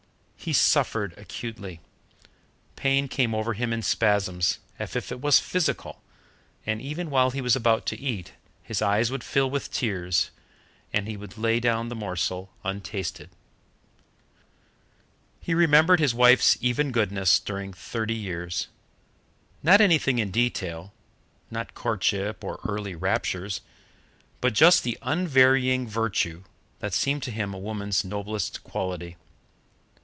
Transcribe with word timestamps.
He 0.43 0.53
suffered 0.53 1.13
acutely. 1.19 1.81
Pain 2.75 3.07
came 3.07 3.35
over 3.35 3.53
him 3.53 3.71
in 3.71 3.83
spasms, 3.83 4.57
as 4.79 4.95
if 4.95 5.11
it 5.11 5.21
was 5.21 5.37
physical, 5.39 6.01
and 6.65 6.81
even 6.81 7.11
while 7.11 7.29
he 7.29 7.41
was 7.41 7.55
about 7.55 7.85
to 7.85 7.99
eat, 7.99 8.33
his 8.63 8.81
eyes 8.81 9.11
would 9.11 9.23
fill 9.23 9.51
with 9.51 9.69
tears, 9.69 10.31
and 10.91 11.07
he 11.07 11.15
would 11.15 11.37
lay 11.37 11.59
down 11.59 11.89
the 11.89 11.95
morsel 11.95 12.51
untasted. 12.63 13.29
He 15.39 15.53
remembered 15.53 15.99
his 15.99 16.15
wife's 16.15 16.57
even 16.59 16.91
goodness 16.91 17.39
during 17.39 17.71
thirty 17.71 18.15
years. 18.15 18.67
Not 19.61 19.79
anything 19.79 20.17
in 20.17 20.31
detail 20.31 20.91
not 21.51 21.75
courtship 21.75 22.43
or 22.43 22.59
early 22.67 22.95
raptures 22.95 23.61
but 24.41 24.53
just 24.53 24.81
the 24.83 24.97
unvarying 25.03 25.87
virtue, 25.87 26.43
that 26.79 26.95
seemed 26.95 27.21
to 27.21 27.31
him 27.31 27.53
a 27.53 27.59
woman's 27.59 28.03
noblest 28.03 28.63
quality. 28.63 29.17